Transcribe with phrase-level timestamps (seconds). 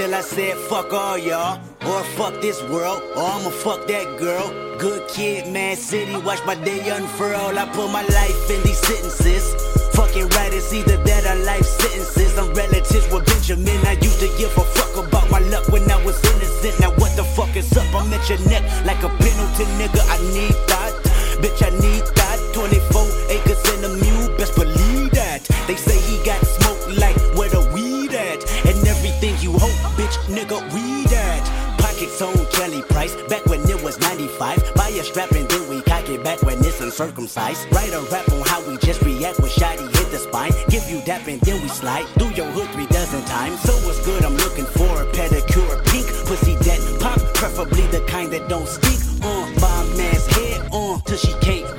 [0.00, 1.60] till I said fuck all y'all.
[1.84, 4.48] Or fuck this world, or I'ma fuck that girl.
[4.78, 7.58] Good kid, man city, watch my day unfurl.
[7.58, 9.44] I put my life in these sentences.
[9.96, 12.38] Fucking right, it's either that or life sentences.
[12.38, 13.80] I'm relatives with Benjamin.
[13.84, 16.80] I used to give a fuck about my luck when I was innocent.
[16.80, 17.88] Now what the fuck is up?
[17.94, 20.00] I'm at your neck like a penalty, nigga.
[20.08, 20.92] I need that.
[21.42, 22.38] Bitch, I need that.
[22.54, 23.04] 24
[23.36, 23.69] acres
[36.90, 37.70] uncircumcised.
[37.72, 40.50] Write a rap on how we just react when Shotty hit the spine.
[40.68, 43.60] Give you that and then we slide through your hood three dozen times.
[43.62, 44.24] So what's good?
[44.24, 48.98] I'm looking for a pedicure, pink pussy that pop, preferably the kind that don't stink.
[49.22, 51.69] On uh, bomb man's head on till she can't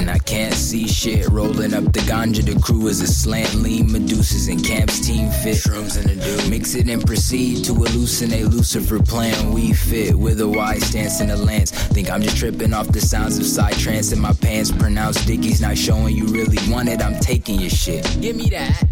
[0.00, 1.26] something I can't see shit.
[1.30, 3.88] Rolling up the ganja, the crew is a slant lean.
[3.88, 5.56] Medusas and camps, team fit.
[5.56, 6.50] Shrooms in the dude.
[6.50, 8.52] Mix it and proceed to hallucinate.
[8.52, 11.70] Lucifer playing we fit with a wide stance and a lance.
[11.70, 14.70] Think I'm just tripping off the sounds of psytrance in my pants.
[14.70, 17.02] Pronounced Dickies, not showing you really want it.
[17.02, 18.04] I'm taking your shit.
[18.20, 18.84] Give me that.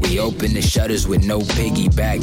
[0.00, 2.20] We open the shutters with no piggyback.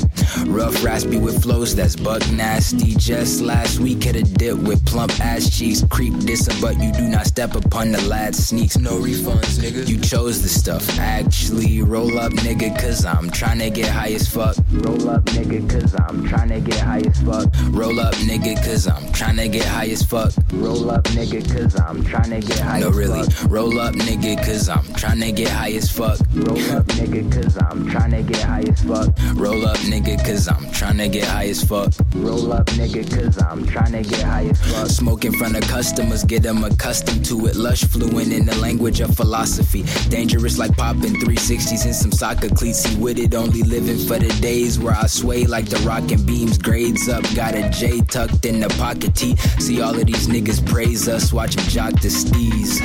[0.53, 2.95] Rough, raspy with flows that's buck nasty.
[2.95, 5.83] Just last week had a dip with plump ass cheeks.
[5.89, 8.77] Creep dissing, but you do not step upon the lad sneaks.
[8.77, 9.87] No refunds, nigga.
[9.87, 10.99] You chose the stuff.
[10.99, 14.55] Actually, roll up, nigga, cause I'm tryna get high as fuck.
[14.71, 17.47] Roll up, nigga, cause I'm tryna get high as fuck.
[17.69, 20.31] Roll up, nigga, cause I'm tryna get high as fuck.
[20.53, 23.23] Roll up, nigga, cause I'm tryna get high as no, as really.
[23.23, 23.51] fuck.
[23.51, 26.19] Roll up, nigga, cause I'm tryna get high as fuck.
[26.33, 29.09] Roll up, nigga, cause I'm tryna get high as fuck.
[29.35, 31.93] Roll up, nigga, cause I'm tryna get high as fuck.
[32.15, 34.87] Roll up, nigga, cause I'm tryna get high as fuck.
[34.87, 37.55] Smoke in front of customers, get them accustomed to it.
[37.55, 39.83] Lush fluent in the language of philosophy.
[40.09, 42.79] Dangerous like popping 360s in some soccer cleats.
[42.79, 46.57] See with it, only living for the days where I sway like the rockin' beams.
[46.57, 49.35] Grades up, got a J tucked in the pocket tee.
[49.59, 52.81] See all of these niggas praise us, watch jock the steez.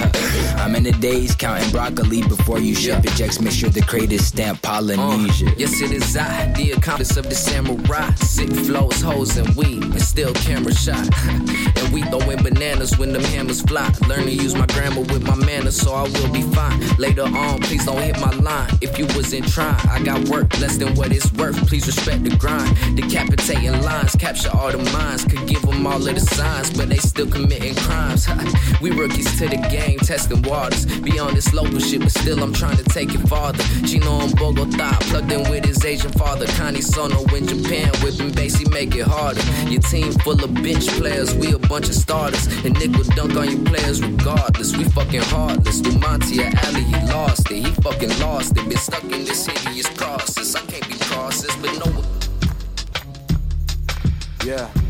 [0.59, 3.12] I'm in the days counting broccoli before you ship it.
[3.12, 5.47] Jacks make sure the crate is stamped Polynesia.
[5.47, 8.12] Uh, yes, it is I, the accomplice of the samurai.
[8.15, 11.09] Sick flows, hoes, and weed, and still camera shot.
[11.28, 13.92] and we throwing bananas when them hammers fly.
[14.09, 16.81] Learn to use my grammar with my manners, so I will be fine.
[16.99, 18.71] Later on, please don't hit my line.
[18.81, 21.56] If you wasn't trying, I got work less than what it's worth.
[21.69, 22.77] Please respect the grind.
[22.97, 25.25] Decapitating lines, capture all the minds.
[25.25, 28.27] Could give them all of the signs, but they still committing crimes.
[28.81, 30.87] we rookies to the game, testing waters.
[31.00, 33.62] Beyond this local shit, but still I'm trying to take it farther.
[33.87, 36.47] Chino in Bogota, plugged in with his Asian father.
[36.59, 39.43] Connie Sono in Japan, whipping bass, he make it harder.
[39.71, 42.47] Your team full of bench players, we a bunch of starters.
[42.65, 44.77] And Nick will dunk on you players regardless.
[44.77, 45.81] We fucking heartless.
[46.06, 47.66] Through Montia Alley, he lost it.
[47.66, 48.68] He fucking lost it.
[48.68, 50.54] Been stuck in this hideous process.
[50.54, 52.04] I can't be processed, but no.
[54.44, 54.85] Yeah.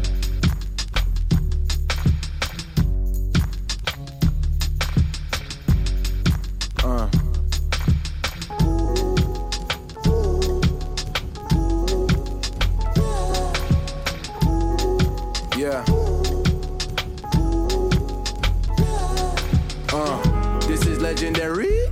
[21.17, 21.87] Legendary.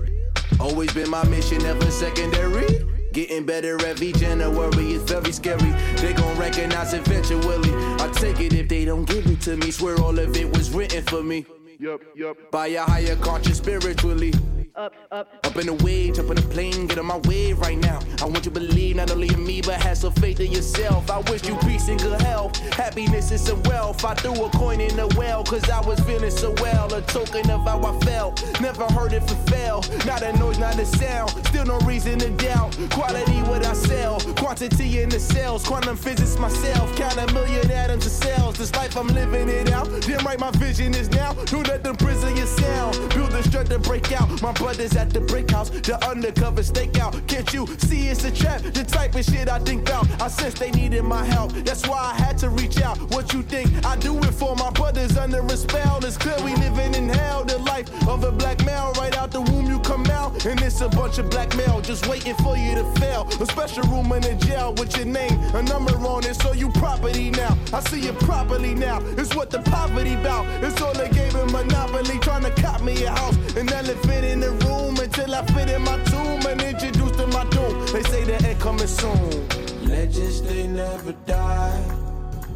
[0.61, 2.67] Always been my mission, never secondary.
[3.13, 5.71] Getting better every January, it's very scary.
[5.97, 7.71] They gon' recognize eventually.
[8.01, 9.71] I take it if they don't give it to me.
[9.71, 11.47] Swear all of it was written for me.
[11.79, 12.37] Yup, yup.
[12.51, 14.33] By a higher conscious spiritually.
[14.77, 15.29] Up, up.
[15.45, 18.01] Up in the wave, jump in the plane, get on my wave right now.
[18.21, 21.09] I want you to believe not only in me, but have some faith in yourself.
[21.13, 24.05] I wish you peace and good health, happiness and some wealth.
[24.05, 26.93] I threw a coin in the well, cause I was feeling so well.
[26.93, 28.43] A token of how I felt.
[28.61, 29.85] Never heard it for fail.
[30.07, 31.31] Not a noise, not a sound.
[31.47, 32.77] Still no reason to doubt.
[32.91, 35.65] Quality what I sell, quantity in the cells.
[35.65, 36.97] Quantum physics myself.
[36.97, 38.59] Count a million atoms of cells.
[38.59, 39.89] This life I'm living it out.
[40.01, 41.35] Damn right, my vision is now.
[41.45, 42.97] Don't let them prison your sound.
[43.15, 44.43] Build the strength to break out.
[44.43, 47.13] My brothers at the brick house, the undercover stakeout.
[47.27, 48.63] Can't you see it's a trap?
[48.63, 50.07] The type of shit I think about.
[50.23, 51.53] I sense they needed my help.
[51.69, 52.97] That's why I had to reach out.
[53.11, 53.69] what you think.
[53.85, 56.03] I do it for my brothers under a spell.
[56.03, 57.45] It's clear we living in hell.
[57.45, 58.93] The life of a black male.
[58.97, 60.47] Right out the womb, you come out.
[60.47, 63.29] And it's a bunch of black male just waiting for you to fail.
[63.43, 66.71] A special room in the jail with your name, a number on it, so you
[66.71, 67.55] property now.
[67.73, 69.01] I see you properly now.
[69.19, 70.47] It's what the poverty bout.
[70.65, 72.19] It's all they gave him monopoly.
[72.21, 73.37] Trying to cop me a house.
[73.57, 77.45] An elephant in the room until I fit in my tomb and introduced to my
[77.51, 77.87] doom.
[77.93, 79.49] They say the end coming soon.
[79.89, 81.83] Legends, they never die.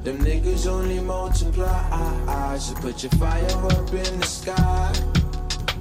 [0.04, 2.56] Them niggas only multiply.
[2.58, 4.92] So put your fire up in the sky.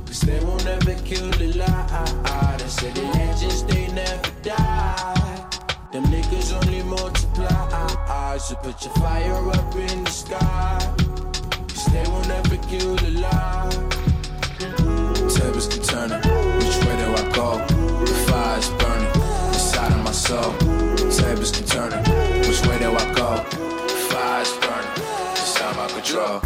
[0.05, 2.55] Cause they won't ever kill the lie.
[2.57, 5.45] They say the legends, they never die.
[5.91, 8.37] Them niggas only multiply.
[8.37, 10.93] So put your fire up in the sky.
[11.69, 13.76] Cause they won't ever kill the lie.
[15.57, 16.17] Keep turning.
[16.19, 17.57] Which way do I go?
[18.05, 19.07] The fire's burning
[19.47, 20.53] inside of my soul.
[21.09, 21.99] Tables keep turning.
[22.47, 23.43] Which way do I go?
[23.87, 24.91] The fire's burning
[25.31, 26.41] inside my control.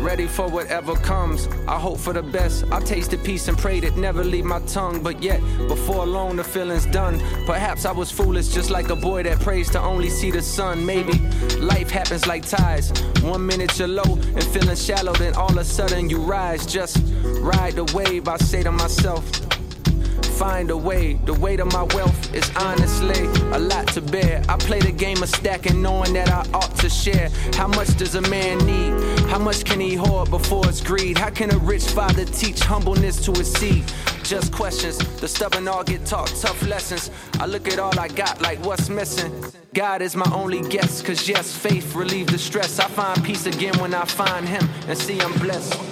[0.00, 1.48] Ready for whatever comes.
[1.66, 2.64] I hope for the best.
[2.70, 5.02] I tasted peace and prayed it never leave my tongue.
[5.02, 7.18] But yet, before long, the feeling's done.
[7.46, 10.86] Perhaps I was foolish, just like a boy that prays to only see the sun.
[10.86, 11.18] Maybe
[11.58, 12.92] life happens like tides.
[13.22, 16.64] One minute you're low and feeling shallow, then all of a sudden you rise.
[16.66, 16.98] Just
[17.42, 19.24] ride the wave, I say to myself
[20.42, 21.14] find a way.
[21.24, 24.42] The weight of my wealth is honestly a lot to bear.
[24.48, 27.28] I play the game of stacking, knowing that I ought to share.
[27.54, 28.92] How much does a man need?
[29.30, 31.16] How much can he hoard before it's greed?
[31.16, 33.84] How can a rich father teach humbleness to his seed?
[34.24, 34.98] Just questions.
[35.20, 37.12] The stubborn all get taught tough lessons.
[37.38, 39.32] I look at all I got like what's missing.
[39.74, 42.80] God is my only guess, cause yes, faith relieve the stress.
[42.80, 45.91] I find peace again when I find him and see I'm blessed.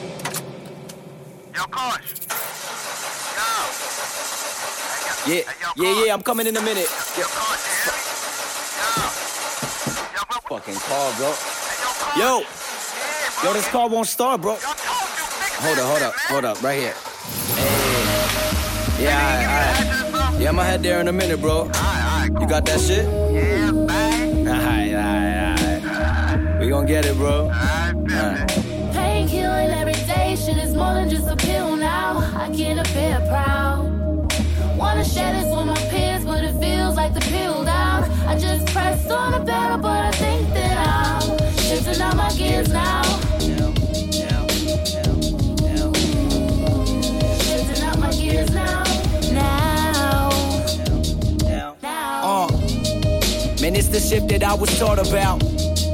[1.55, 2.14] Yo, Kosh.
[5.26, 5.43] Yeah,
[5.76, 6.88] yeah, yeah, I'm coming in a minute.
[7.19, 8.00] Yo, Kosh, you hear me?
[8.81, 8.87] Yo.
[10.17, 11.29] Yo, bro, Fucking call, bro.
[11.29, 14.52] Yo, Yo, Yeah, yo, this car won't start, bro.
[14.55, 15.25] Yo, told you,
[15.67, 16.26] Hold up, hold up, man.
[16.29, 16.94] hold up, right here.
[17.55, 19.05] Hey.
[19.05, 20.41] Yeah, alright, alright.
[20.41, 21.64] Yeah, I'ma head there in a minute, bro.
[22.41, 23.05] You got that shit?
[23.32, 24.49] Yeah, bang.
[24.49, 26.61] Alright, alright, alright.
[26.61, 27.44] We gon' get it, bro.
[27.46, 27.80] Alright.
[30.91, 32.19] More than just a pill now.
[32.37, 33.83] I get a bit proud.
[34.77, 38.11] Wanna share this with my peers, but it feels like the pill down.
[38.27, 41.21] I just pressed on the pedal, but I think that I'm
[41.67, 43.03] shifting out my gears now.
[47.47, 48.83] Shifting out my gears now.
[49.33, 50.31] Now.
[52.23, 52.49] Uh,
[53.61, 55.43] man, it's the shit that I was taught about.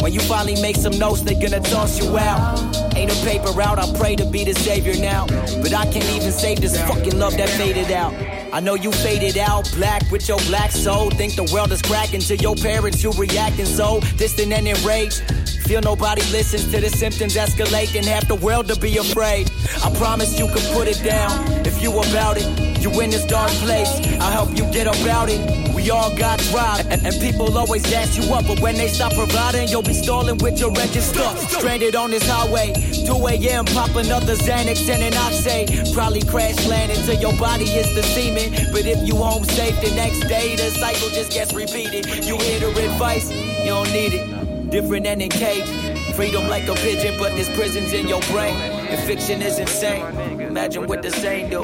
[0.00, 2.75] When you finally make some notes, they're gonna toss you out.
[2.96, 5.26] Ain't a paper route, I pray to be the savior now.
[5.26, 8.14] But I can't even save this fucking love that faded out.
[8.54, 11.10] I know you faded out, black with your black soul.
[11.10, 15.20] Think the world is cracking to your parents, you reacting so distant and enraged.
[15.66, 19.50] Feel nobody listens to the symptoms escalate, and half the world to be afraid.
[19.84, 22.80] I promise you can put it down if you about it.
[22.80, 23.90] You in this dark place,
[24.20, 25.65] I'll help you get about it.
[25.86, 29.14] We all got drive, and, and people always gas you up, but when they stop
[29.14, 31.38] providing, you'll be stalling with your stuck.
[31.48, 32.72] Stranded on this highway,
[33.06, 33.64] 2 a.m.
[33.66, 35.94] pop another Xanax and an oxay.
[35.94, 38.72] Probably crash land until your body is the semen.
[38.72, 42.04] But if you home safe the next day, the cycle just gets repeated.
[42.24, 44.70] You hear the advice, you don't need it.
[44.70, 45.68] Different than in cage.
[46.16, 48.75] Freedom like a pigeon, but this prison's in your brain.
[48.88, 50.04] And fiction is insane.
[50.40, 51.62] Imagine what the same do.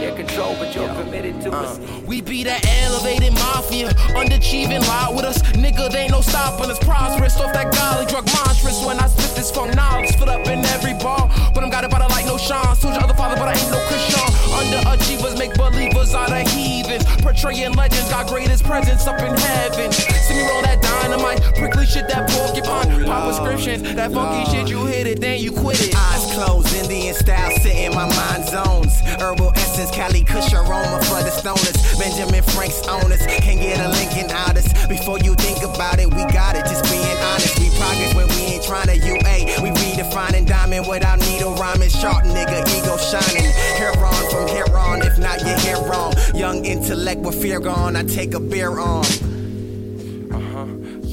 [0.00, 1.78] They're controlled, but you're committed to us.
[1.78, 2.00] Uh.
[2.06, 5.42] We be that elevated mafia, underachieving loud with us.
[5.52, 6.78] Nigga, they ain't no stopping us.
[6.78, 8.84] Prosperous off that golly drug monstrous.
[8.84, 11.28] When I spit this funk knowledge, fit up in every bar.
[11.54, 12.76] But I'm got it, but I like no Sean.
[12.76, 14.20] Told your other father, but I ain't no Christian.
[14.56, 17.04] Underachievers make believers out of heathens.
[17.22, 19.92] Portraying legends, got greatest presence up in heaven.
[19.92, 23.04] See me roll that dynamite, prickly shit, that porcupine.
[23.04, 25.94] Pop prescriptions, that funky shit, you hit it, then you quit it.
[25.96, 29.00] Eyes closed, Indian style, sit in my mind zones.
[29.16, 31.76] Herbal essence, Cali Kush aroma for the stoners.
[31.98, 34.68] Benjamin Frank's owners can get a Lincoln out us.
[34.86, 36.66] Before you think about it, we got it.
[36.66, 39.64] Just being honest, we progress when we ain't trying to UA.
[39.64, 41.88] We redefining diamond without needle rhyming.
[41.88, 43.50] Sharp nigga, ego shining.
[43.80, 46.12] Hair on from here on, if not, you're here wrong.
[46.34, 49.06] Young intellect with fear gone, I take a beer on.
[50.36, 50.66] Uh-huh,
[51.00, 51.05] yeah.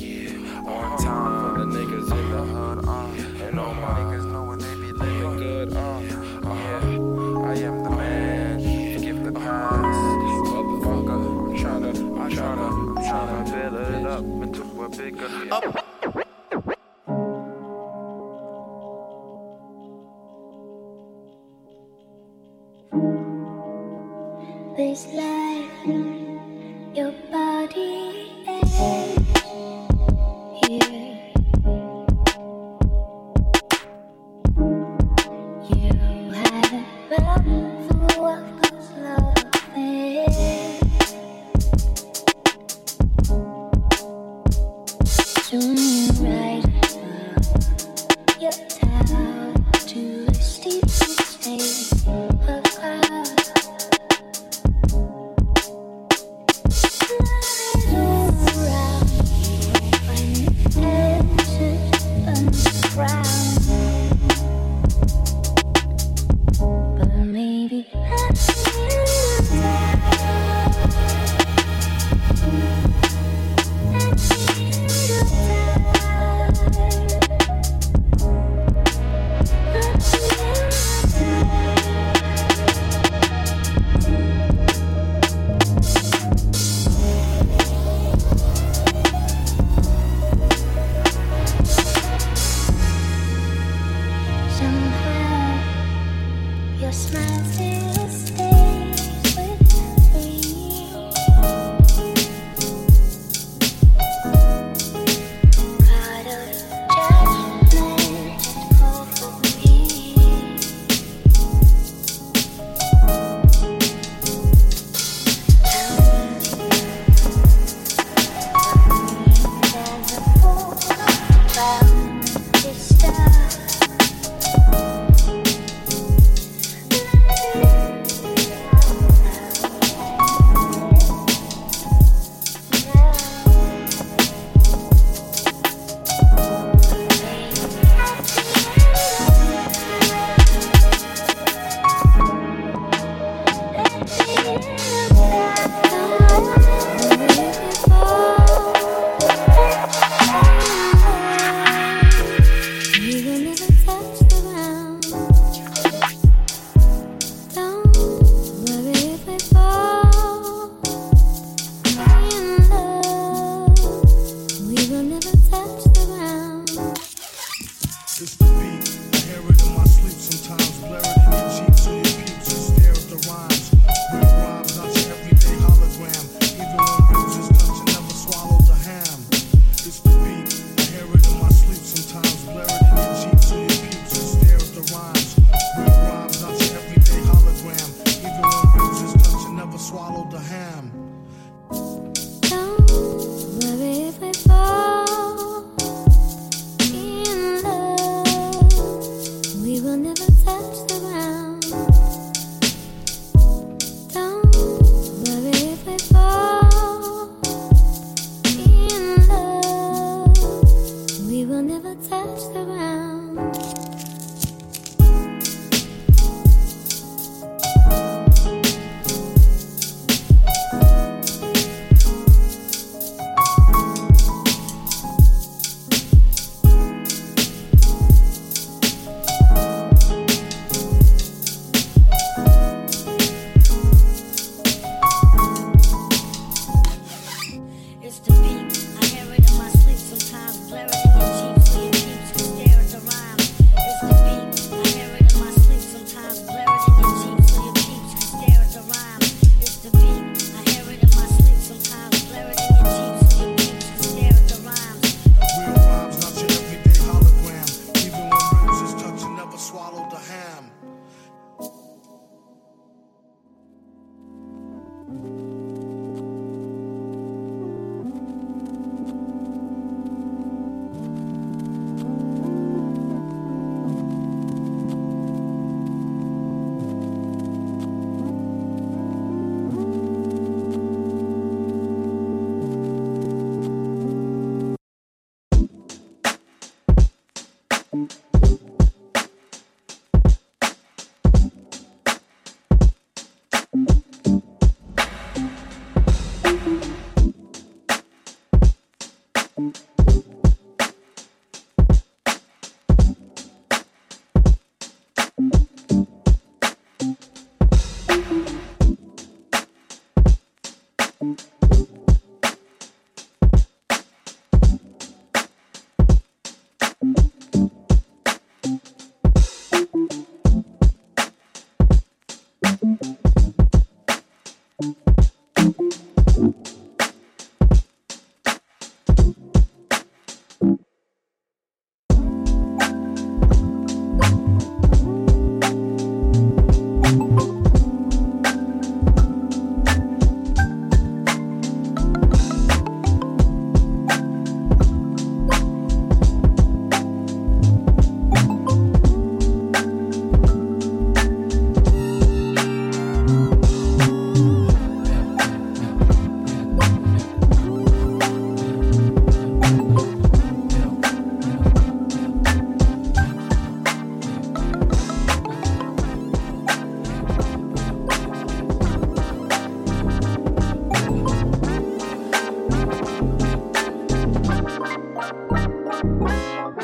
[14.99, 15.83] Into a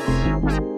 [0.09, 0.68] Música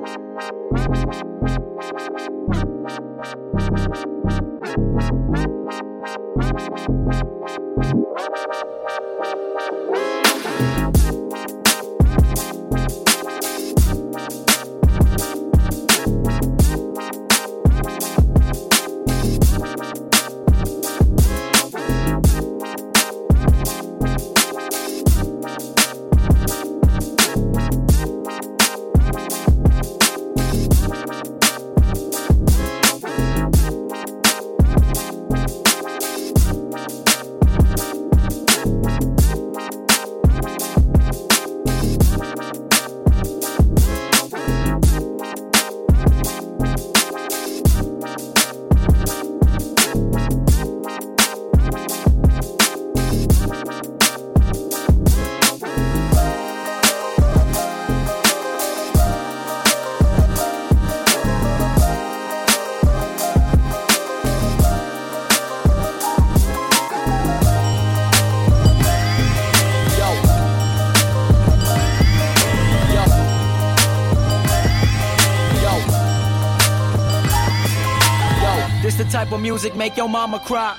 [79.32, 80.76] type of music make your mama cry.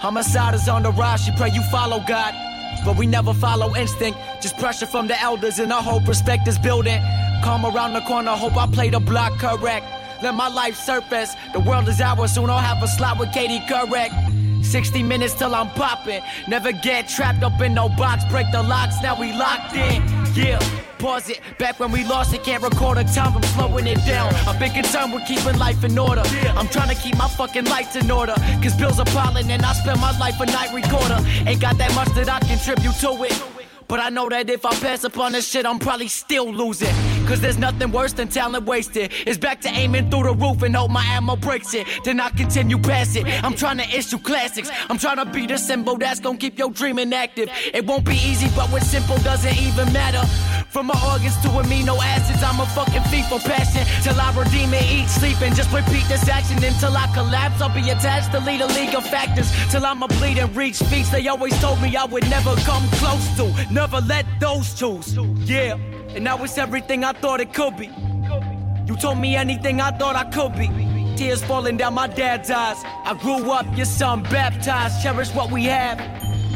[0.00, 2.32] Homicide is on the rise, she pray you follow God.
[2.84, 7.00] But we never follow instinct, just pressure from the elders and our whole perspectives building.
[7.42, 9.86] Come around the corner, hope I play the block correct.
[10.22, 11.34] Let my life surface.
[11.52, 14.14] The world is ours, soon I'll have a slot with Katie correct.
[14.62, 16.22] 60 minutes till I'm popping.
[16.46, 18.24] Never get trapped up in no box.
[18.30, 20.02] Break the locks, now we locked in.
[20.34, 20.87] Yeah.
[20.98, 21.40] Pause it.
[21.58, 23.36] Back when we lost it, can't record a time.
[23.36, 24.34] I'm slowing it down.
[24.46, 26.22] I've been concerned with keeping life in order.
[26.56, 28.34] I'm trying to keep my fucking lights in order.
[28.62, 31.18] Cause bills are piling and I spend my life a night recorder.
[31.46, 33.42] Ain't got that much that I contribute to it.
[33.86, 36.94] But I know that if I pass upon this shit, I'm probably still losing.
[37.26, 39.12] Cause there's nothing worse than talent wasted.
[39.26, 41.86] It's back to aiming through the roof and hope my ammo breaks it.
[42.04, 43.24] Then I continue past it.
[43.42, 44.70] I'm trying to issue classics.
[44.90, 47.48] I'm trying to be the symbol that's gonna keep your dreaming active.
[47.72, 50.22] It won't be easy, but what's simple doesn't even matter.
[50.70, 53.86] From my organs to amino acids, I'm a fucking thief for passion.
[54.02, 57.62] Till I redeem it, eat, sleep, and just repeat this action until I collapse.
[57.62, 59.50] I'll be attached to lead a league of factors.
[59.70, 62.86] Till I'm a bleed and reach feats they always told me I would never come
[63.00, 63.72] close to.
[63.72, 65.16] Never let those choose.
[65.48, 65.76] Yeah,
[66.14, 67.90] and now it's everything I thought it could be.
[68.86, 70.68] You told me anything I thought I could be.
[71.16, 72.76] Tears falling down my dad's eyes.
[72.84, 75.02] I grew up, your son baptized.
[75.02, 75.98] Cherish what we have.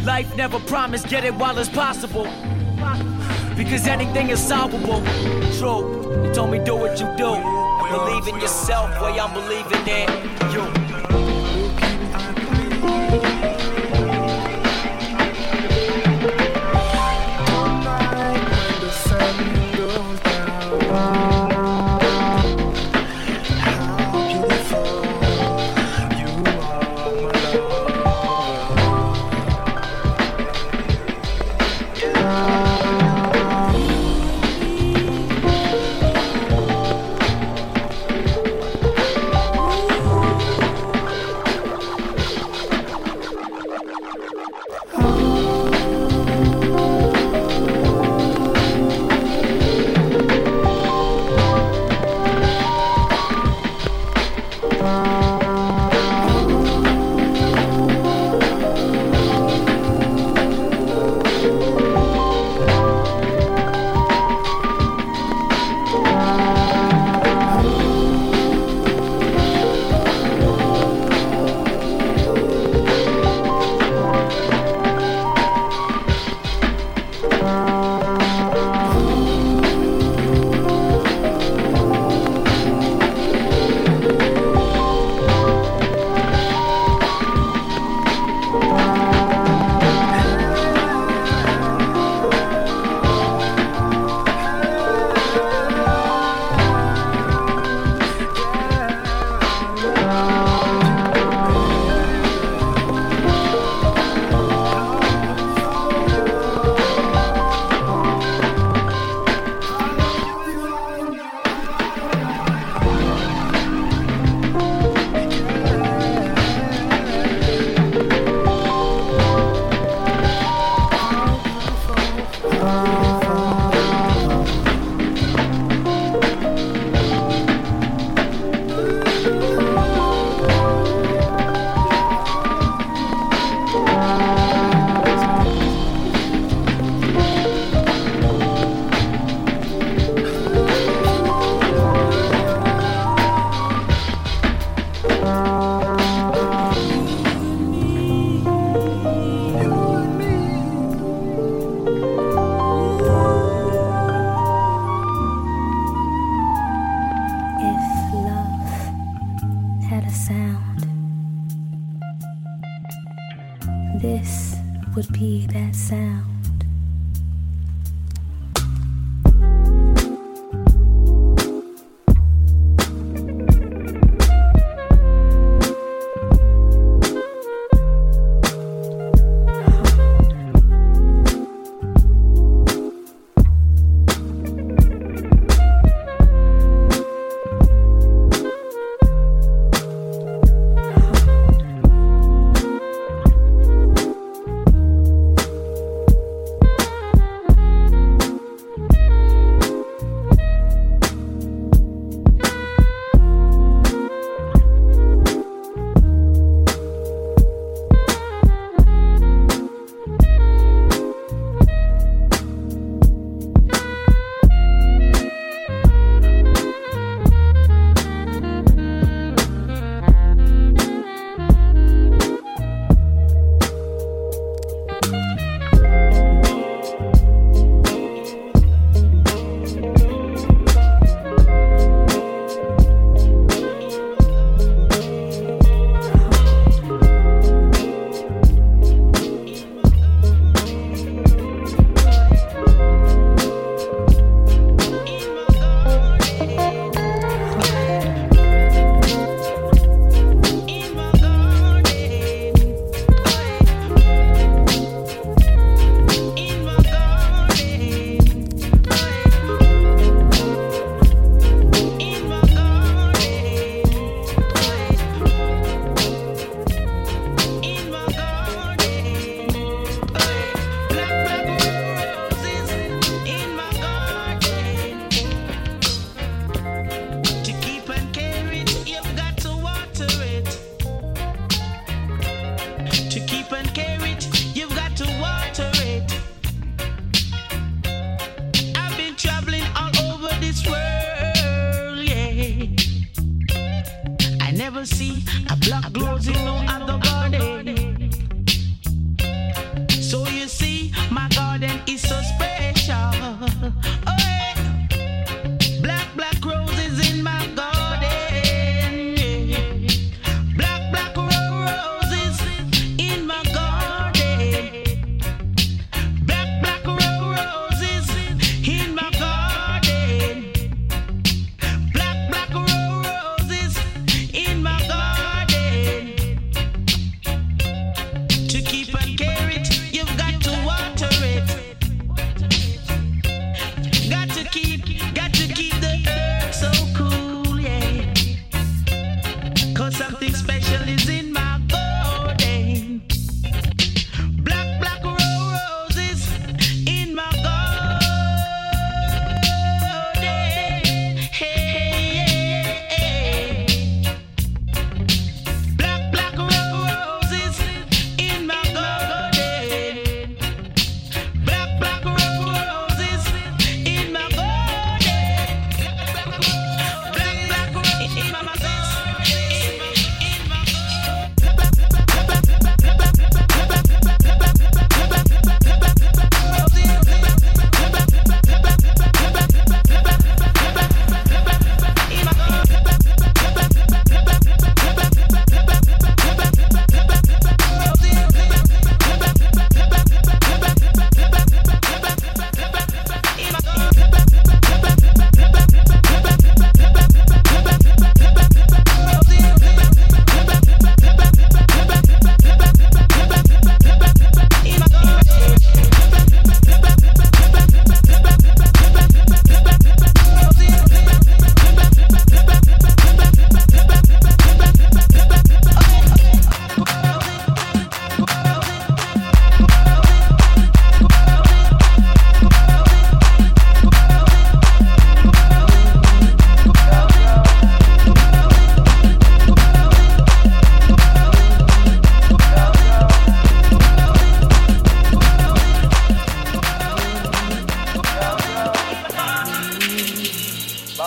[0.04, 2.26] Life never promised, get it while it's possible.
[3.56, 5.02] Because anything is solvable.
[5.58, 7.32] True, you told me do what you do.
[7.90, 10.08] Believe in yourself, way I'm believing in
[10.52, 10.81] you.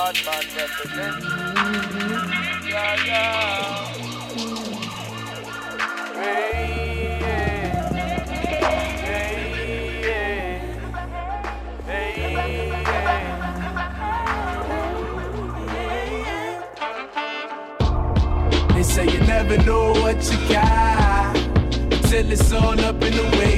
[0.05, 0.21] Yeah.
[6.13, 7.89] Hey, yeah.
[10.03, 10.61] Yeah.
[11.87, 12.21] Hey.
[18.73, 23.57] They say you never know what you got until it's all up in the way.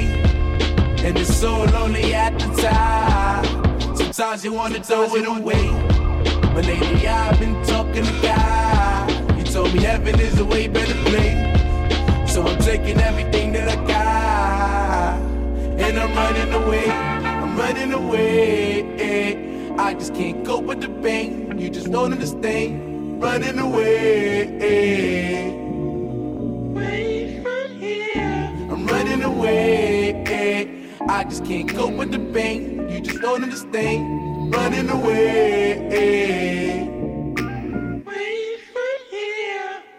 [1.04, 3.44] And it's so lonely at the time.
[3.94, 5.97] Sometimes you wanna throw it away.
[6.54, 9.10] But lately I've been talking to God.
[9.38, 12.32] He told me heaven is a way better place.
[12.32, 15.20] So I'm taking everything that I got.
[15.80, 16.90] And I'm running away.
[16.90, 19.74] I'm running away.
[19.78, 21.56] I just can't cope with the pain.
[21.58, 23.22] You just don't understand.
[23.22, 24.48] Running away.
[28.70, 30.88] I'm running away.
[31.08, 32.88] I just can't cope with the pain.
[32.90, 34.17] You just don't understand.
[34.50, 35.28] Running away.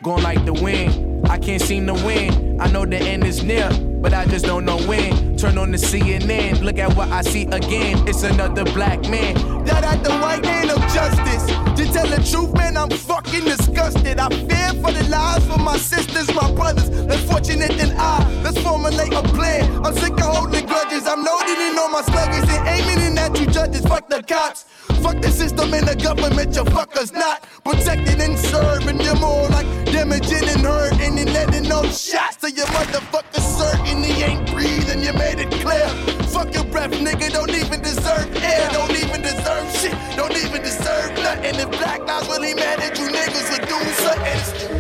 [0.02, 1.28] Going like the wind.
[1.30, 2.60] I can't seem to win.
[2.60, 3.70] I know the end is near,
[4.02, 5.38] but I just don't know when.
[5.38, 8.08] Turn on the CNN, look at what I see again.
[8.08, 9.36] It's another black man.
[9.66, 11.46] That at the white hand of justice.
[11.78, 14.20] To tell the truth, man, I'm fucking disgusted.
[14.20, 16.90] I fear for the lives of my sisters, my brothers.
[16.90, 18.19] Less fortunate than I.
[18.50, 19.86] Let's formulate a plan.
[19.86, 21.06] I'm sick of holding grudges.
[21.06, 23.86] I'm loading in on my sluggers and aiming in at you judges.
[23.86, 24.64] Fuck the cops.
[25.04, 29.68] Fuck the system and the government, you fuckers not protecting and serving them all like
[29.86, 35.04] damaging and hurting and letting no shots to your motherfucker he ain't breathing.
[35.04, 35.88] You made it clear.
[36.34, 37.32] Fuck your breath, nigga.
[37.32, 38.68] Don't even deserve air.
[38.72, 39.94] Don't even deserve shit.
[40.18, 41.54] Don't even deserve nothing.
[41.54, 44.74] If Black Lives really mattered, you niggas would do something.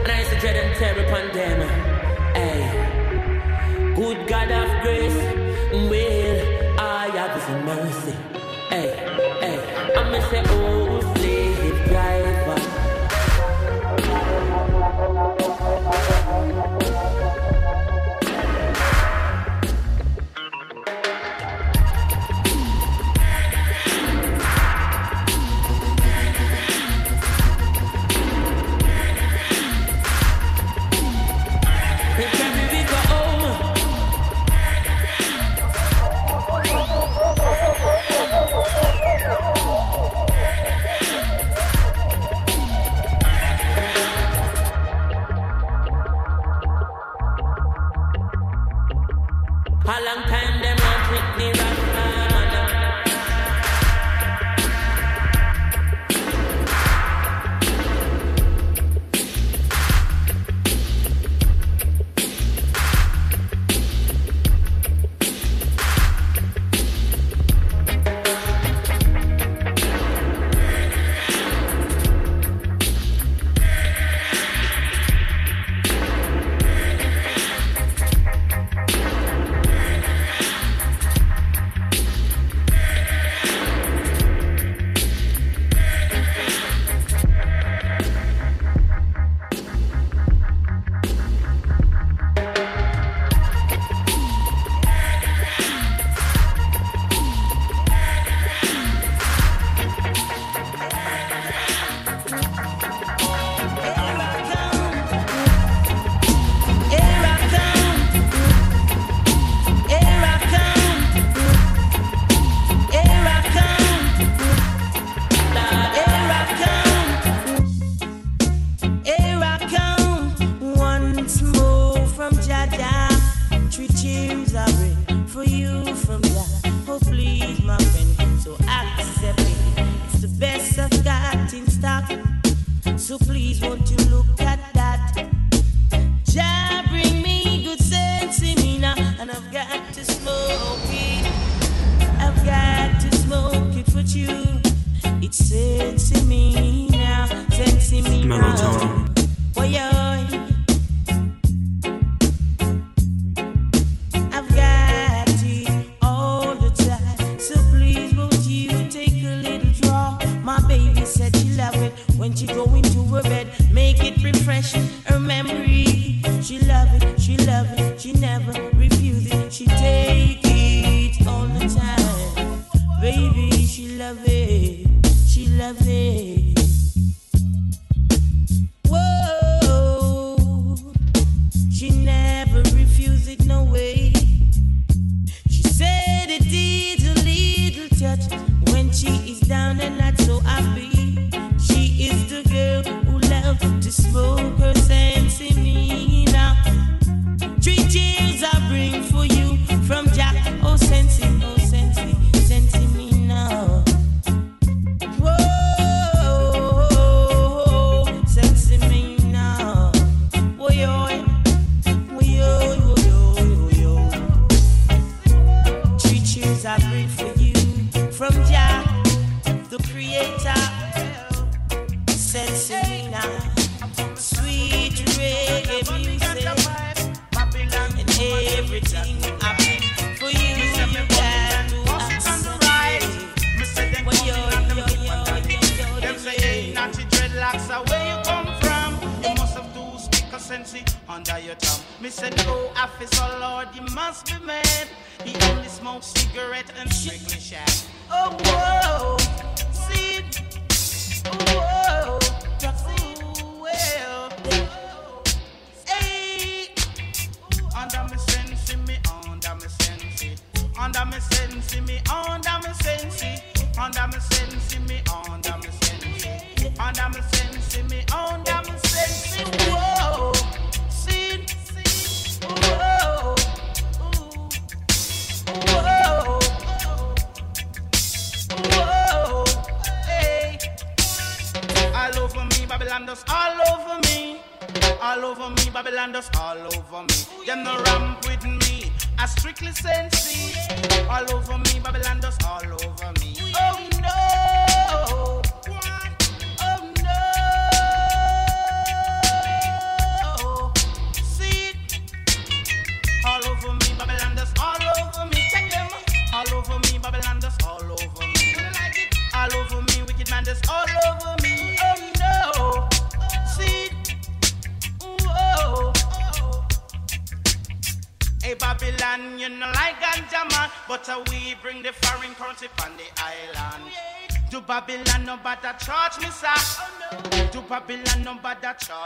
[0.00, 1.95] And I used to dread and terror upon.
[4.06, 5.16] Good God of grace,
[5.90, 8.14] will I have His mercy?
[8.68, 8.94] Hey,
[9.40, 9.58] hey,
[9.96, 10.65] I'm gonna say, oh,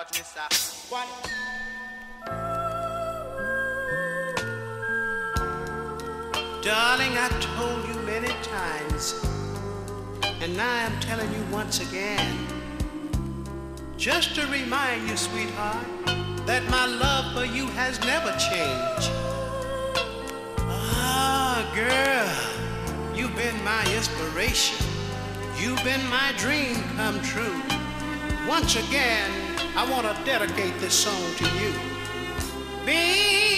[0.00, 0.48] nobody charge me, sir.
[0.90, 1.06] One.
[6.62, 9.14] Darling, I told you many times,
[10.42, 12.46] and now I'm telling you once again.
[13.96, 15.86] Just to remind you, sweetheart,
[16.46, 19.10] that my love for you has never changed.
[20.58, 24.76] Ah, girl, you've been my inspiration.
[25.58, 27.60] You've been my dream come true.
[28.48, 31.72] Once again, I want to dedicate this song to you.
[32.84, 33.49] Be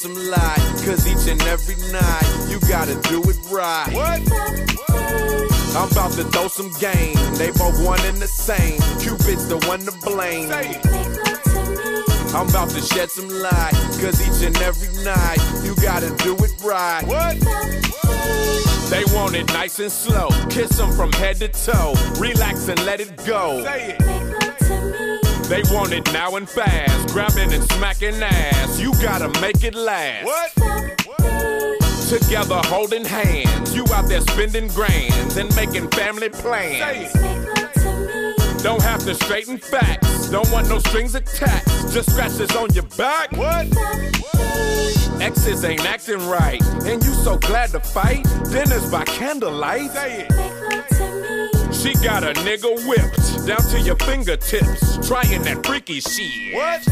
[0.00, 0.56] some light.
[0.86, 3.92] Cause each and every night, you gotta do it right.
[3.92, 4.20] What?
[5.76, 7.16] I'm about to throw some game.
[7.36, 8.80] They both one and the same.
[8.98, 10.48] Cupid's the one to blame.
[10.48, 12.34] Say it.
[12.34, 13.72] I'm about to shed some light.
[14.00, 17.04] Cause each and every night, you gotta do it right.
[17.04, 17.36] What?
[18.88, 20.30] They want it nice and slow.
[20.48, 21.92] Kiss them from head to toe.
[22.18, 23.62] Relax and let it go.
[23.64, 24.29] Say it.
[25.50, 27.08] They want it now and fast.
[27.08, 28.78] Grabbing and smacking ass.
[28.78, 30.24] You gotta make it last.
[30.24, 30.52] What?
[32.08, 33.74] Together holding hands.
[33.74, 36.78] You out there spending grands and making family plans.
[36.78, 38.62] Say it.
[38.62, 40.30] Don't have to straighten facts.
[40.30, 41.66] Don't want no strings attached.
[41.92, 43.32] Just scratches on your back.
[43.32, 43.66] What?
[45.20, 46.62] Exes ain't acting right.
[46.84, 48.22] And you so glad to fight.
[48.52, 49.90] Dinners by candlelight.
[49.90, 50.59] Say it.
[51.72, 56.54] She got a nigga whipped down to your fingertips, trying that freaky shit.
[56.54, 56.84] What?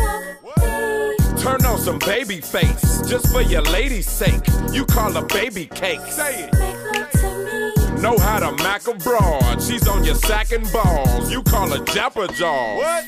[1.39, 4.47] Turn on some Babyface, just for your lady's sake.
[4.73, 6.01] You call her baby cake.
[6.09, 8.01] Say it.
[8.01, 9.63] Know how to mac a broad.
[9.63, 11.31] She's on your sack and balls.
[11.31, 12.77] You call her Japper Jaw.
[12.77, 13.05] What?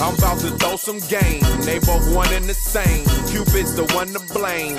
[0.00, 1.42] I'm about to throw some game.
[1.64, 3.04] They both one and the same.
[3.28, 4.76] Cupid's the one to blame.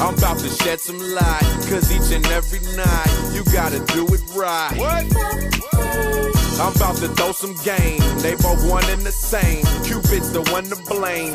[0.00, 1.42] I'm about to shed some light.
[1.68, 4.74] Cause each and every night, you gotta do it right.
[4.76, 5.04] What?
[6.60, 8.00] I'm about to throw some game.
[8.18, 9.64] They both one and the same.
[9.84, 11.34] Cupid's the one to blame.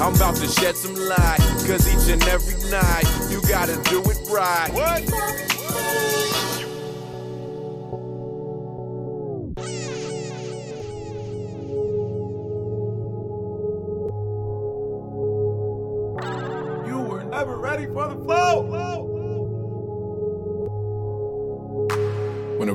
[0.00, 1.38] I'm about to shed some light.
[1.66, 4.70] Cause each and every night, you gotta do it right.
[4.72, 5.55] What?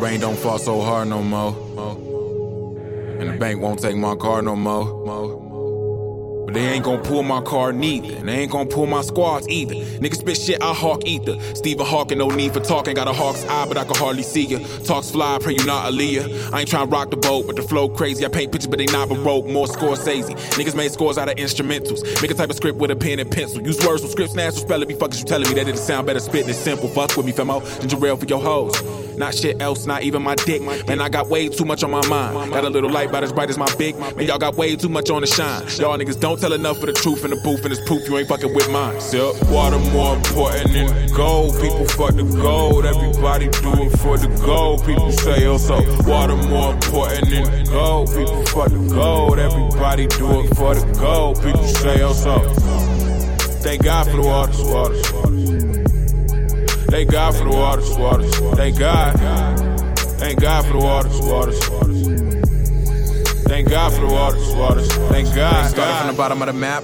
[0.02, 1.56] Rain don't fall so hard no more.
[3.20, 5.52] And the bank won't take my car no more.
[6.46, 8.18] But they ain't gonna pull my car neither.
[8.18, 9.76] And they ain't gonna pull my squads either.
[9.76, 11.40] Niggas spit shit, I hawk ether.
[11.54, 12.96] Stephen Hawking, no need for talking.
[12.96, 14.60] Got a hawk's eye, but I can hardly see ya.
[14.84, 16.52] Talks fly, pray you not Aaliyah.
[16.52, 18.26] I ain't trying to rock the boat, but the flow crazy.
[18.26, 19.46] I paint pictures, but they not baroque.
[19.46, 20.34] More Scorsese.
[20.58, 22.04] Niggas made scores out of instrumentals.
[22.22, 23.62] Make a type of script with a pen and pencil.
[23.62, 24.88] Use words with scripts, natural spell it.
[24.88, 26.90] Be fuckers you telling me that it sound better spit it simple.
[26.90, 27.62] Fuck with me, famo.
[27.80, 28.76] Ginger rail for your hoes.
[29.22, 30.64] Not shit else, not even my dick.
[30.64, 32.52] Man, I got way too much on my mind.
[32.52, 33.96] Got a little light about as bright as my big.
[34.00, 35.62] Man, y'all got way too much on the shine.
[35.78, 38.18] Y'all niggas don't tell enough for the truth in the booth, and it's proof you
[38.18, 39.00] ain't fucking with mine.
[39.00, 41.54] Still, water more important than gold.
[41.62, 42.84] People fuck the gold.
[42.84, 44.84] Everybody do it for the gold.
[44.88, 45.76] People say oh, so
[46.10, 48.08] water more important than gold.
[48.08, 49.38] People fuck the gold.
[49.38, 51.36] Everybody do it for the gold.
[51.44, 52.40] People say oh, so.
[53.62, 55.61] Thank God for the water, waters, waters.
[56.92, 58.36] Thank God for the waters, waters.
[58.58, 59.18] Thank God.
[60.20, 61.60] Thank God for the waters, waters.
[63.46, 64.92] Thank God for the waters, waters.
[65.08, 65.70] Thank God.
[65.70, 66.84] Started from the bottom of the map.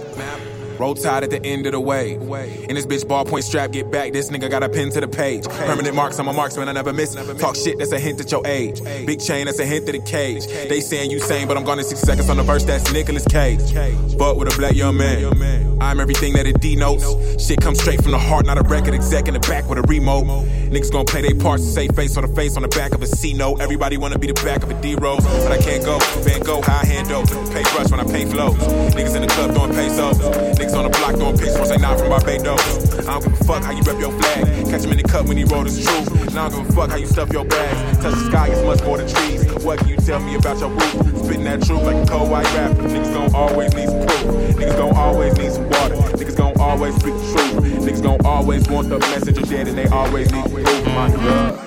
[0.79, 2.13] Roll tide at the end of the way.
[2.13, 4.13] In this bitch ballpoint strap, get back.
[4.13, 5.45] This nigga got a pin to the page.
[5.45, 7.15] Permanent marks, I'm a marksman, I never miss.
[7.39, 8.83] Talk shit, that's a hint at your age.
[9.05, 10.45] Big chain, that's a hint of the cage.
[10.47, 13.25] They saying you sane, but I'm gone in six seconds on the verse, that's Nicolas
[13.25, 13.73] Cage.
[14.17, 15.77] But with a black young man.
[15.79, 17.05] I'm everything that it denotes.
[17.45, 19.83] Shit comes straight from the heart, not a record exec in the back with a
[19.83, 20.25] remote.
[20.25, 23.01] Niggas gonna play their parts to say face on the face on the back of
[23.01, 23.61] a C note.
[23.61, 25.99] Everybody wanna be the back of a D rose, but I can't go.
[26.21, 26.85] Van Gogh, high
[27.25, 27.51] dope.
[27.51, 28.55] Pay brush when I pay flows.
[28.93, 30.17] Niggas in the club throwing pesos.
[30.57, 32.61] Niggas on the block throwing pics once they not from Barbados.
[33.07, 34.45] I don't give a fuck how you rep your flag.
[34.69, 36.27] Catch him in the cup when he wrote his truth.
[36.27, 37.97] And I don't give a fuck how you stuff your bags.
[38.03, 39.45] Touch the sky, it's much more than trees.
[39.63, 41.25] What can you tell me about your roof?
[41.25, 42.83] Spitting that truth like a cold white rapper.
[42.83, 44.55] Niggas gon' always need some proof.
[44.57, 45.95] Niggas gon' always need some water.
[46.17, 47.83] Niggas gon' always speak the truth.
[47.85, 50.85] Niggas gon' always want the message of dead and they always need proof.
[50.85, 51.66] My God.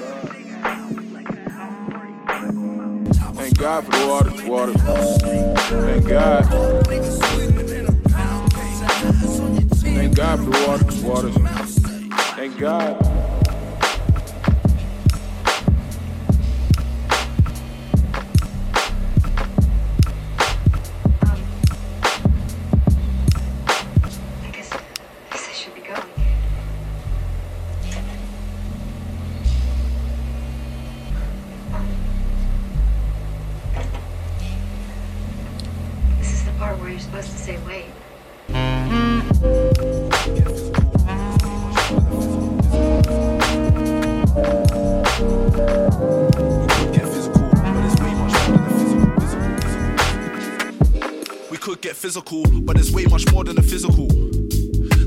[3.70, 4.72] God for the water, water.
[5.84, 6.44] Thank God.
[9.76, 11.30] Thank God for the water, water.
[12.34, 13.09] Thank God.
[52.30, 54.08] But there's way much more than the physical.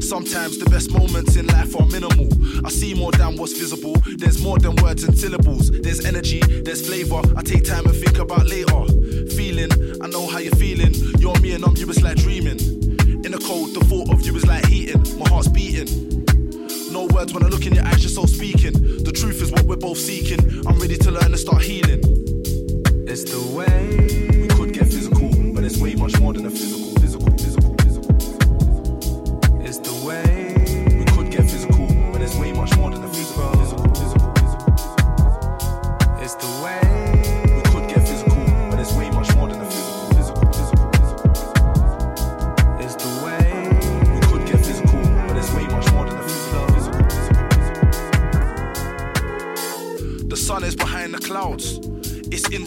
[0.01, 2.27] Sometimes the best moments in life are minimal.
[2.65, 3.95] I see more than what's visible.
[4.17, 5.71] There's more than words and syllables.
[5.71, 7.21] There's energy, there's flavor.
[7.37, 8.83] I take time and think about later.
[9.35, 9.71] Feeling,
[10.03, 10.93] I know how you're feeling.
[11.19, 12.59] You're me and I'm you, it's like dreaming.
[13.23, 15.01] In the cold, the thought of you is like heating.
[15.17, 15.87] My heart's beating.
[16.91, 18.73] No words when I look in your eyes, you're so speaking.
[19.03, 20.41] The truth is what we're both seeking.
[20.67, 22.01] I'm ready to learn and start healing.
[23.07, 24.32] It's the way.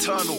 [0.06, 0.38] Internal.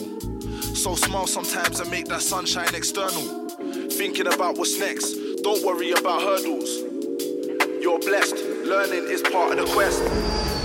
[0.75, 3.49] So small sometimes I make that sunshine external.
[3.89, 5.13] Thinking about what's next.
[5.43, 6.83] Don't worry about hurdles.
[7.81, 8.37] You're blessed.
[8.63, 10.56] Learning is part of the quest.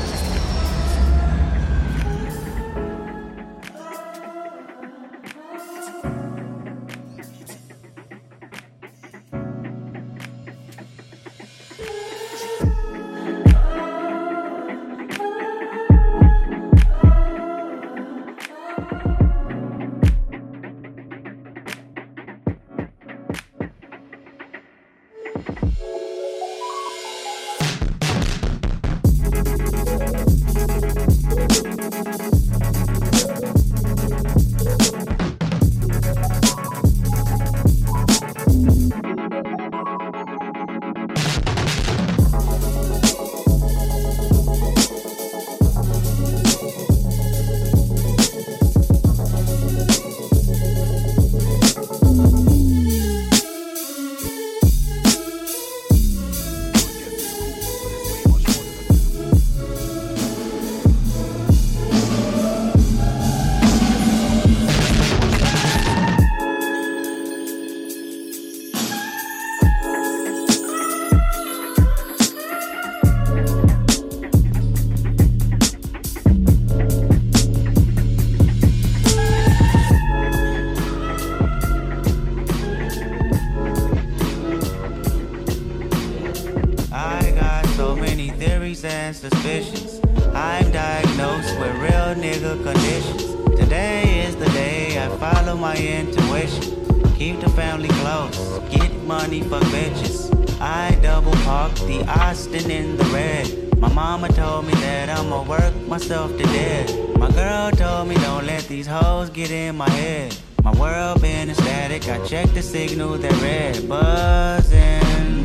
[89.52, 90.00] Suspicions.
[90.34, 93.58] I'm diagnosed with real nigga conditions.
[93.60, 97.14] Today is the day I follow my intuition.
[97.16, 100.32] Keep the family close, get money for bitches.
[100.58, 103.78] I double park the Aston in the red.
[103.78, 107.18] My mama told me that I'ma work myself to death.
[107.18, 110.34] My girl told me don't let these hoes get in my head.
[110.62, 112.08] My world been ecstatic.
[112.08, 115.44] I checked the signal that red buzzing.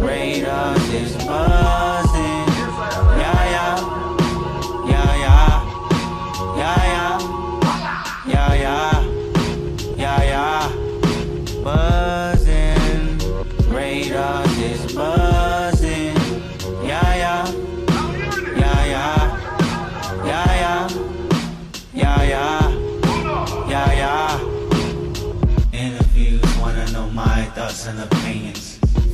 [0.00, 2.47] Radars is buzzing.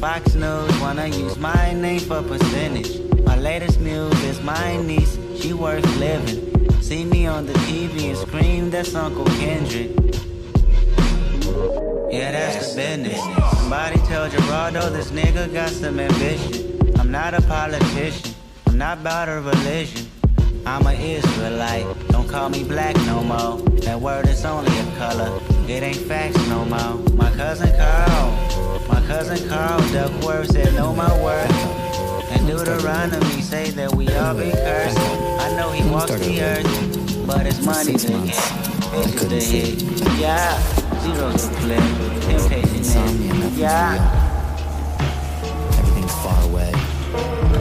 [0.01, 3.01] Fox News wanna use my name for percentage.
[3.25, 6.41] My latest news is my niece, she worth living.
[6.83, 9.91] See me on the TV and scream, that's Uncle Kendrick.
[12.11, 13.21] Yeah, that's the business.
[13.59, 16.81] Somebody tell Geraldo this nigga got some ambition.
[16.99, 18.35] I'm not a politician,
[18.67, 20.07] I'm not about a religion.
[20.67, 23.59] I'm a Israelite, don't call me black no more.
[23.81, 25.39] That word is only a color,
[25.69, 26.97] it ain't facts no more.
[27.15, 28.31] My cousin Carl,
[29.07, 31.51] cousin Carl Duckworth said, Know my word.
[32.31, 34.99] And Deuteronomy say that we all be cursed.
[34.99, 39.83] I know he walks the earth, but it's money to get, to hit.
[40.19, 40.59] Yeah,
[41.01, 41.79] zeros to flip,
[42.23, 43.57] temptation.
[43.57, 44.23] Yeah.
[45.79, 47.54] Everything's far away.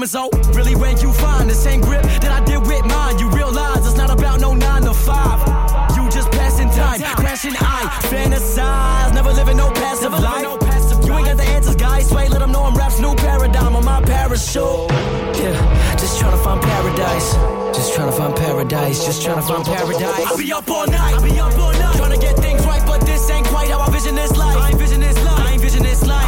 [0.00, 0.50] Was living for the moment.
[0.50, 3.86] So really, when you find the same grip that I did with mine, you realize
[3.86, 5.40] it's not about no nine to five.
[5.96, 10.42] You just passing time, crashing I fantasize, never living no passive life.
[10.42, 12.08] No passive You ain't got the answers, guys.
[12.08, 14.90] Sway, let them know I'm rap's new paradigm on my parachute.
[15.36, 15.56] Yeah,
[15.96, 17.34] just trying to find paradise.
[17.76, 19.04] Just trying to find paradise.
[19.04, 20.26] Just trying to find paradise.
[20.26, 21.14] I'll be up all night.
[21.14, 21.96] I'll be up all night.
[21.96, 24.56] Trying to get things right, but this ain't quite how I vision this life.
[24.56, 25.38] I ain't vision this life.
[25.38, 26.19] I ain't vision this life.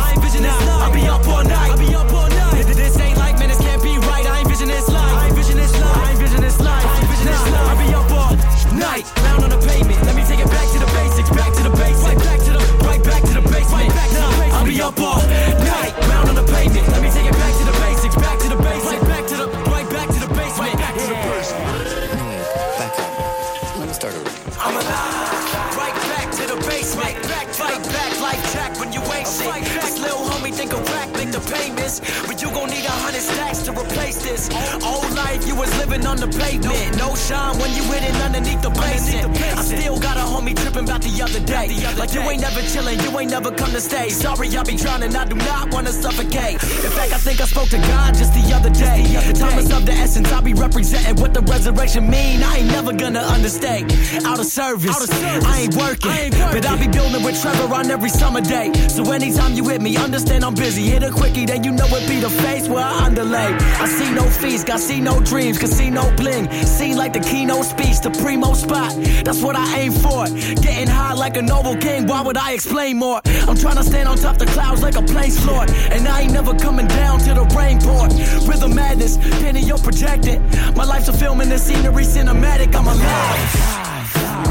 [31.52, 32.00] Payments.
[32.26, 34.48] But you gon' need a hundred stacks to replace this.
[34.82, 36.96] Old life, you was living on the pavement.
[36.98, 39.36] No shine when you hit it underneath the basement.
[39.58, 41.68] I still got a homie tripping about the other day.
[41.96, 44.08] Like you ain't never chillin', you ain't never come to stay.
[44.08, 46.62] Sorry, I be drowning, I do not wanna suffocate.
[46.62, 49.02] In fact, I think I spoke to God just the other day.
[49.34, 52.42] Time is of the essence, I be representing what the resurrection mean.
[52.42, 53.84] I ain't never gonna understate.
[54.24, 55.10] Out of service,
[55.44, 58.72] I ain't working, but I be building with Trevor on every summer day.
[58.88, 60.82] So anytime you hit me, understand I'm busy.
[60.82, 63.50] Hit a quickie, then you know it be the face where I underlay.
[63.80, 66.50] I see no fees, got see no dreams, casino bling.
[66.64, 68.92] Seem like the keynote speech, the primo spot.
[69.24, 70.26] That's what I aim for.
[70.62, 73.20] Getting high like a noble king, why would I explain more?
[73.48, 75.64] I'm trying to stand on top the clouds like a place floor.
[75.90, 78.08] And I ain't never coming down to the rain pour.
[78.48, 80.40] Rhythm madness, penny you're projected.
[80.76, 83.92] My life's a film and the scenery cinematic, I'm alive.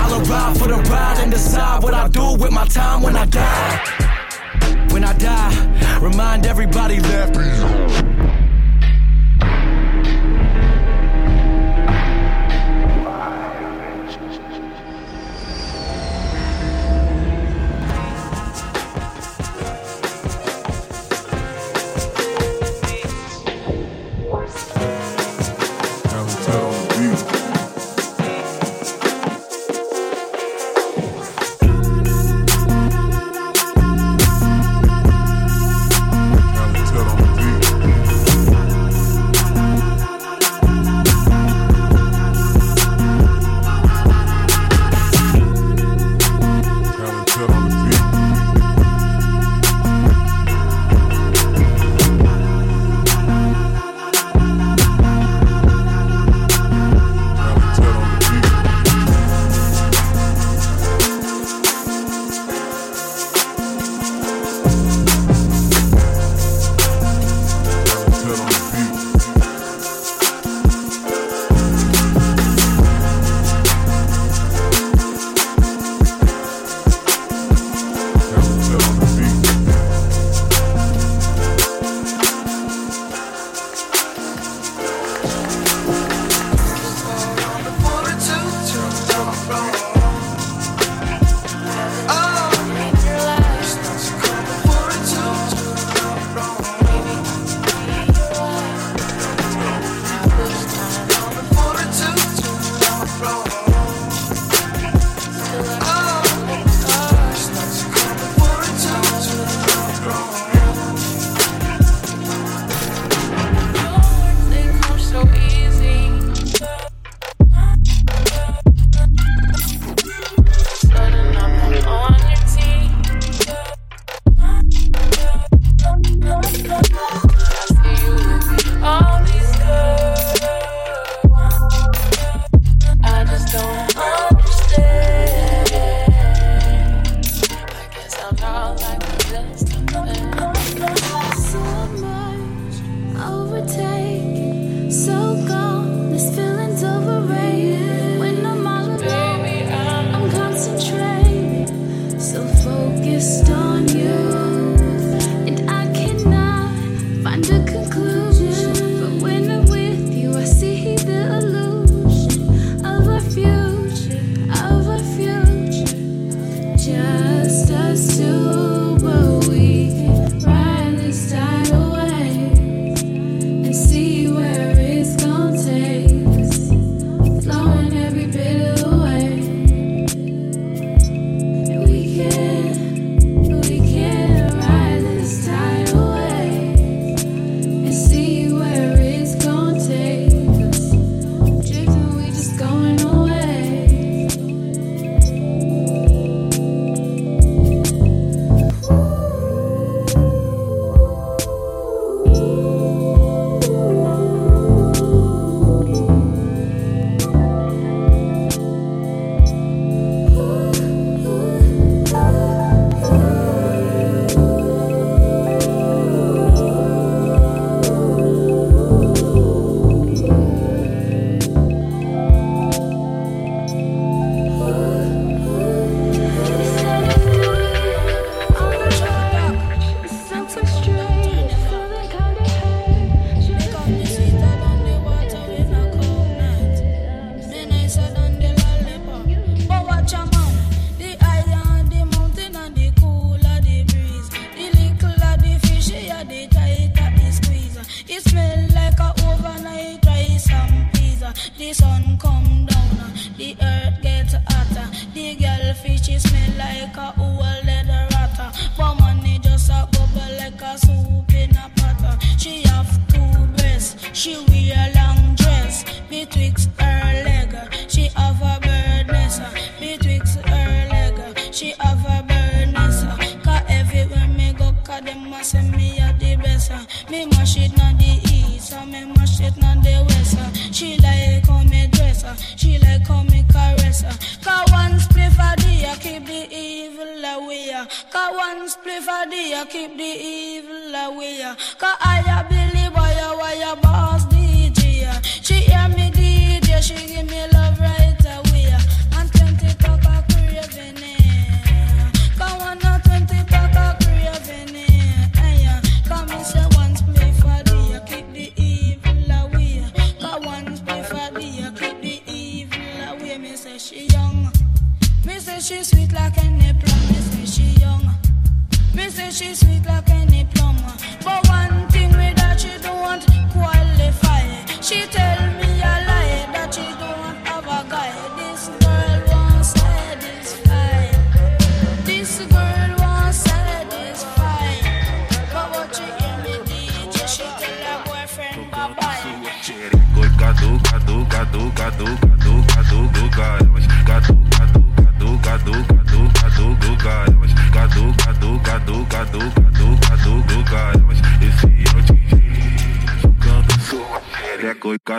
[0.01, 3.25] I'll arrive for the ride and decide what I do with my time when I
[3.25, 4.87] die.
[4.91, 7.35] When I die, remind everybody left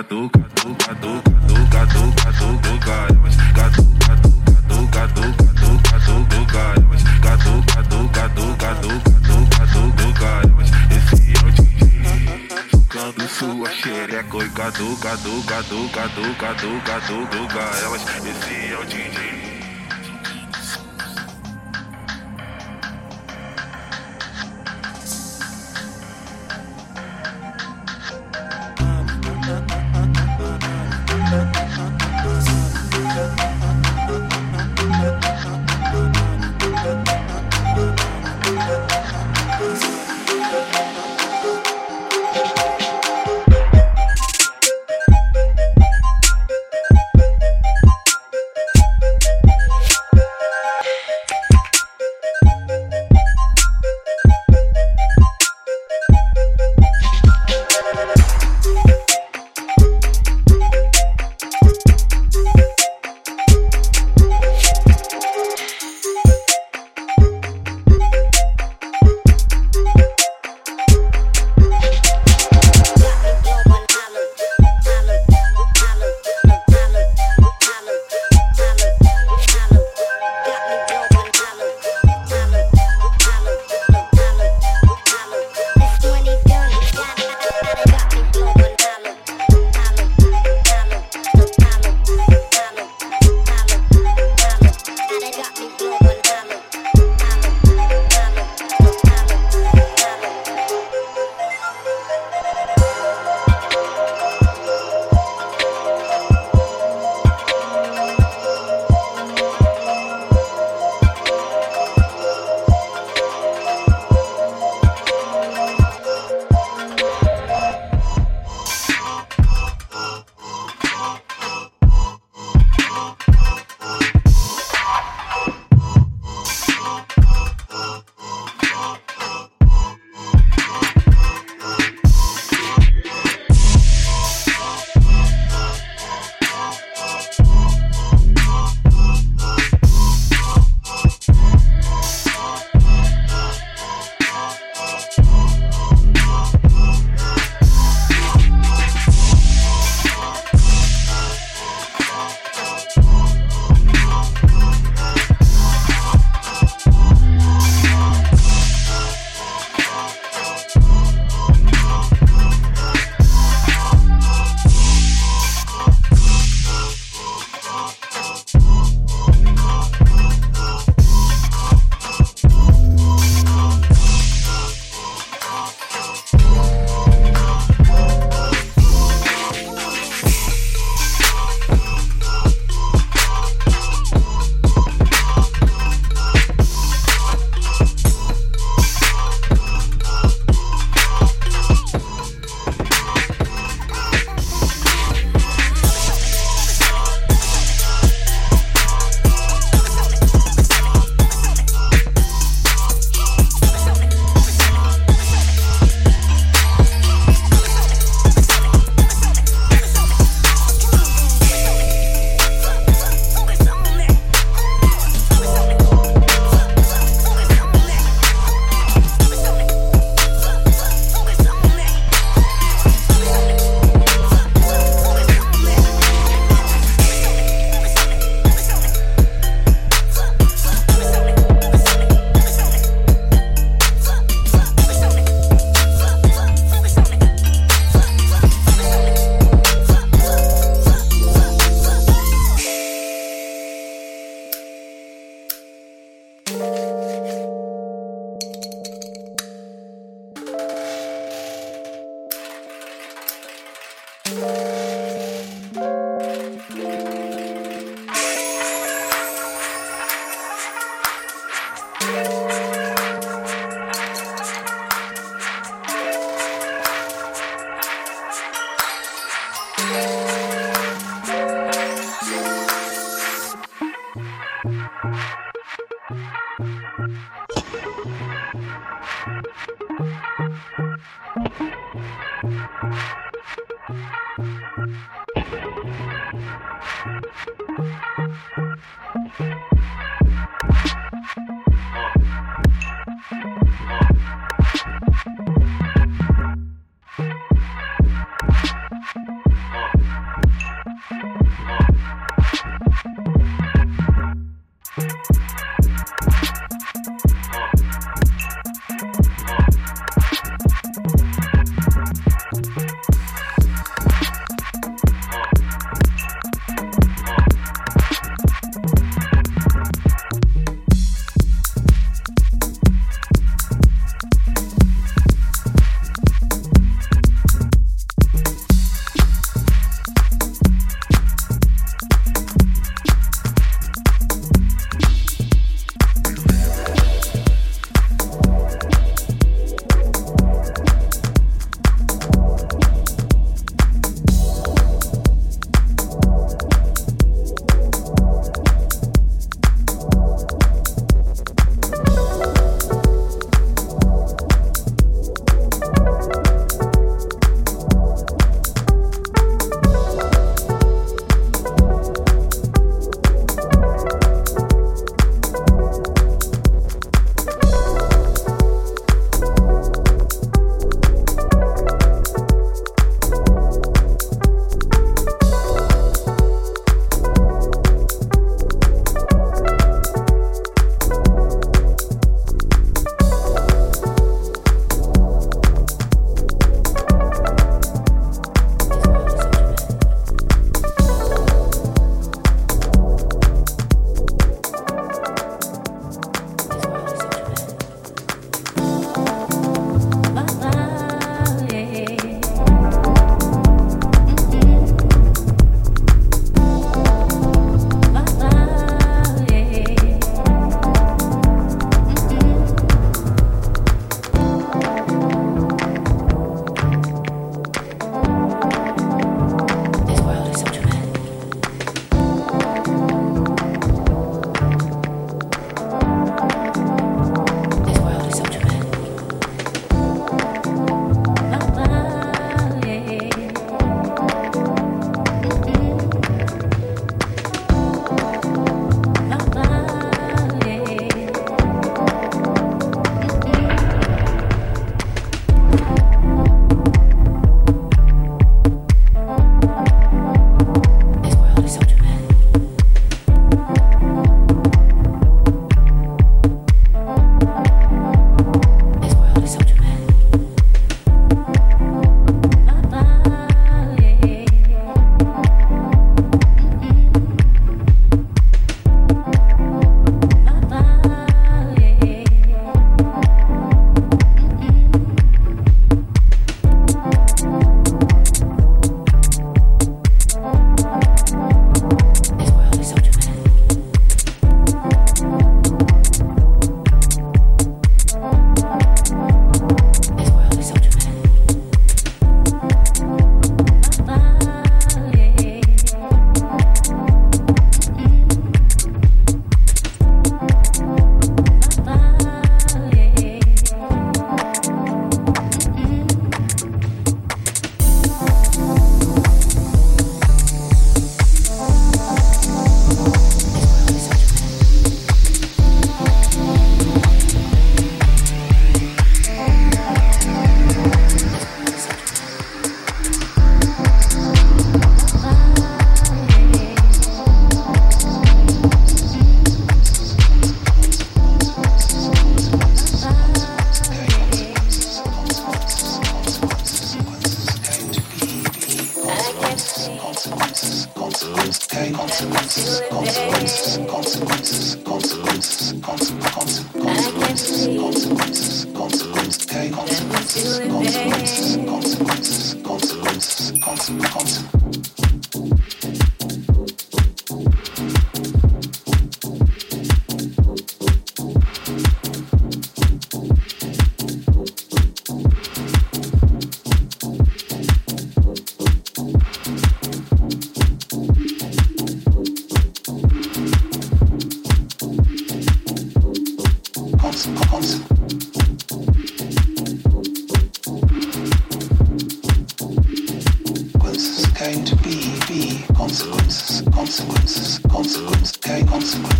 [0.02, 3.36] cadu, cadu, cadu, cadu, cadu, cadu, do garotas.
[3.54, 7.02] Cadu, cadu, cadu, cadu, cadu, cadu, do garotas.
[7.22, 10.70] Cadu, cadu, cadu, cadu, cadu, cadu, do garotas.
[10.90, 14.38] Esse é o DJ tocando sua xereca.
[14.54, 18.02] Cadu, cadu, cadu, cadu, cadu, cadu, do garotas.
[18.26, 19.21] Esse é o DJ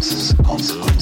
[0.03, 1.02] consequences consequences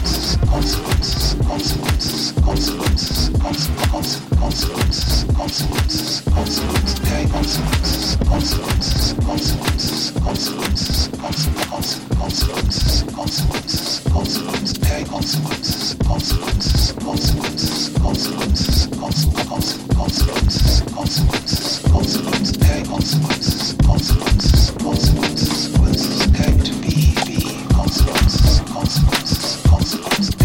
[0.00, 0.40] consequences.
[0.50, 3.54] consequences, consequences, consequences, con,
[3.90, 4.02] con,
[4.40, 7.00] consequences, consequences, consequences.
[7.00, 11.32] There are consequences, consequences, consequences, consequences, con,
[11.68, 11.82] con,
[12.18, 14.72] consequences, consequences, consequences.
[14.80, 19.12] There are consequences, consequences, consequences, consequences, con,
[19.48, 19.62] con,
[19.96, 22.58] consequences, consequences, consequences.
[22.58, 25.40] There are consequences, consequences, consequences.
[29.90, 30.39] Thanks.